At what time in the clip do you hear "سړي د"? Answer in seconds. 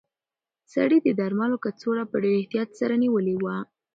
0.73-1.07